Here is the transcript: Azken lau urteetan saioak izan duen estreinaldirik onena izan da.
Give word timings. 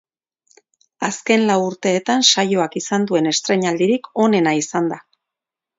Azken 1.07 1.45
lau 1.49 1.59
urteetan 1.65 2.27
saioak 2.31 2.81
izan 2.83 3.07
duen 3.13 3.35
estreinaldirik 3.35 4.13
onena 4.27 4.59
izan 4.65 4.93
da. 4.95 5.01